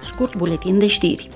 Scurt 0.00 0.36
buletin 0.36 0.78
de 0.78 0.86
știri. 0.86 1.28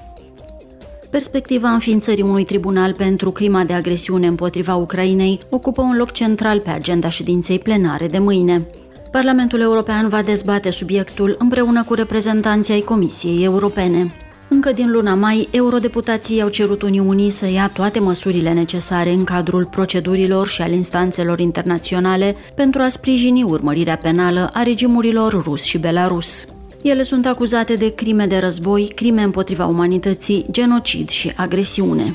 Perspectiva 1.10 1.68
înființării 1.68 2.22
unui 2.22 2.44
tribunal 2.44 2.92
pentru 2.92 3.30
crima 3.30 3.64
de 3.64 3.72
agresiune 3.72 4.26
împotriva 4.26 4.74
Ucrainei 4.74 5.40
ocupă 5.50 5.82
un 5.82 5.96
loc 5.96 6.10
central 6.10 6.60
pe 6.60 6.70
agenda 6.70 7.08
ședinței 7.08 7.58
plenare 7.58 8.06
de 8.06 8.18
mâine. 8.18 8.66
Parlamentul 9.10 9.60
European 9.60 10.08
va 10.08 10.22
dezbate 10.22 10.70
subiectul 10.70 11.36
împreună 11.38 11.82
cu 11.84 11.94
reprezentanții 11.94 12.74
ai 12.74 12.80
Comisiei 12.80 13.44
Europene. 13.44 14.14
Încă 14.48 14.72
din 14.72 14.90
luna 14.90 15.14
mai, 15.14 15.48
eurodeputații 15.50 16.42
au 16.42 16.48
cerut 16.48 16.82
Uniunii 16.82 17.30
să 17.30 17.48
ia 17.48 17.70
toate 17.74 17.98
măsurile 17.98 18.52
necesare 18.52 19.10
în 19.10 19.24
cadrul 19.24 19.64
procedurilor 19.64 20.46
și 20.46 20.62
al 20.62 20.72
instanțelor 20.72 21.38
internaționale 21.38 22.36
pentru 22.54 22.82
a 22.82 22.88
sprijini 22.88 23.42
urmărirea 23.42 23.96
penală 23.96 24.50
a 24.52 24.62
regimurilor 24.62 25.42
rus 25.42 25.62
și 25.62 25.78
belarus. 25.78 26.46
Ele 26.84 27.02
sunt 27.02 27.26
acuzate 27.26 27.74
de 27.74 27.94
crime 27.94 28.26
de 28.26 28.38
război, 28.38 28.92
crime 28.94 29.22
împotriva 29.22 29.66
umanității, 29.66 30.46
genocid 30.50 31.08
și 31.08 31.32
agresiune. 31.36 32.14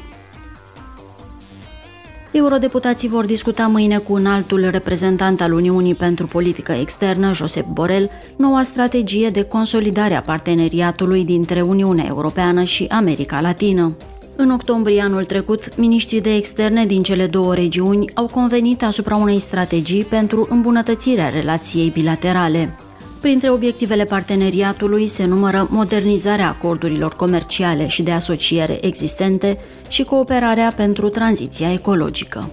Eurodeputații 2.32 3.08
vor 3.08 3.26
discuta 3.26 3.68
mâine 3.68 3.98
cu 3.98 4.14
un 4.14 4.26
altul 4.26 4.68
reprezentant 4.72 5.42
al 5.42 5.54
Uniunii 5.54 5.96
pentru 5.96 6.28
politică 6.28 6.72
externă, 6.72 7.34
Josep 7.34 7.66
Borel, 7.66 8.10
noua 8.38 8.64
strategie 8.64 9.30
de 9.30 9.44
consolidare 9.44 10.16
a 10.16 10.22
parteneriatului 10.22 11.26
dintre 11.26 11.62
Uniunea 11.62 12.06
Europeană 12.08 12.64
și 12.64 12.86
America 12.90 13.42
Latină. 13.42 13.96
În 14.36 14.52
octombrie 14.52 15.02
anul 15.02 15.26
trecut, 15.26 15.78
miniștrii 15.78 16.22
de 16.22 16.36
externe 16.36 16.86
din 16.86 17.04
cele 17.04 17.28
două 17.28 17.54
regiuni 17.54 18.12
au 18.14 18.26
convenit 18.26 18.84
asupra 18.84 19.16
unei 19.16 19.40
strategii 19.40 20.04
pentru 20.04 20.48
îmbunătățirea 20.50 21.30
relației 21.30 21.90
bilaterale. 21.90 22.76
Printre 23.22 23.50
obiectivele 23.50 24.04
parteneriatului 24.04 25.08
se 25.08 25.26
numără 25.26 25.68
modernizarea 25.70 26.48
acordurilor 26.48 27.14
comerciale 27.14 27.88
și 27.88 28.04
de 28.04 28.12
asociere 28.12 28.86
existente 28.86 29.60
și 29.88 30.04
cooperarea 30.04 30.74
pentru 30.76 31.10
tranziția 31.10 31.74
ecologică. 31.74 32.50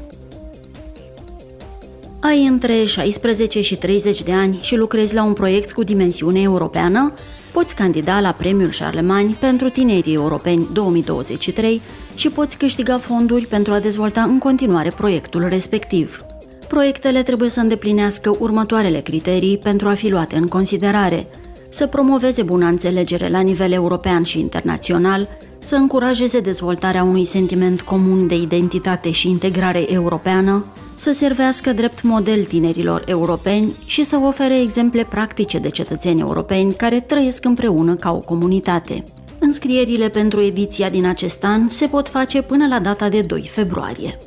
Ai 2.21 2.47
între 2.47 2.85
16 2.85 3.61
și 3.61 3.77
30 3.77 4.23
de 4.23 4.33
ani 4.33 4.59
și 4.63 4.77
lucrezi 4.77 5.15
la 5.15 5.25
un 5.25 5.33
proiect 5.33 5.73
cu 5.73 5.83
dimensiune 5.83 6.41
europeană? 6.41 7.13
Poți 7.53 7.75
candida 7.75 8.21
la 8.21 8.33
Premiul 8.33 8.71
Charlemagne 8.79 9.37
pentru 9.41 9.69
tinerii 9.69 10.15
europeni 10.15 10.69
2023 10.73 11.81
și 12.15 12.29
poți 12.29 12.59
câștiga 12.59 12.99
fonduri 12.99 13.47
pentru 13.47 13.73
a 13.73 13.81
dezvolta 13.81 14.23
în 14.23 14.39
continuare 14.39 14.91
proiectul 14.91 15.49
respectiv. 15.49 16.26
Proiectele 16.69 17.23
trebuie 17.23 17.49
să 17.49 17.61
îndeplinească 17.61 18.37
următoarele 18.39 19.01
criterii 19.01 19.59
pentru 19.59 19.89
a 19.89 19.95
fi 19.95 20.11
luate 20.11 20.37
în 20.37 20.47
considerare. 20.47 21.27
Să 21.69 21.87
promoveze 21.87 22.43
bună 22.43 22.67
înțelegere 22.67 23.29
la 23.29 23.41
nivel 23.41 23.73
european 23.73 24.23
și 24.23 24.41
internațional, 24.41 25.29
să 25.59 25.77
încurajeze 25.77 26.41
dezvoltarea 26.41 27.03
unui 27.03 27.25
sentiment 27.25 27.81
comun 27.81 28.27
de 28.27 28.35
identitate 28.35 29.11
și 29.11 29.29
integrare 29.29 29.93
europeană, 29.93 30.65
să 30.97 31.13
servească 31.13 31.73
drept 31.73 32.03
model 32.03 32.45
tinerilor 32.45 33.03
europeni 33.07 33.73
și 33.87 34.05
să 34.05 34.21
ofere 34.23 34.61
exemple 34.61 35.05
practice 35.05 35.59
de 35.59 35.69
cetățeni 35.69 36.21
europeni 36.21 36.75
care 36.75 37.01
trăiesc 37.01 37.45
împreună 37.45 37.95
ca 37.95 38.13
o 38.13 38.19
comunitate. 38.19 39.05
Înscrierile 39.39 40.09
pentru 40.09 40.41
ediția 40.41 40.91
din 40.91 41.07
acest 41.07 41.45
an 41.45 41.69
se 41.69 41.87
pot 41.87 42.09
face 42.09 42.43
până 42.43 42.67
la 42.67 42.79
data 42.79 43.09
de 43.09 43.21
2 43.21 43.51
februarie. 43.53 44.19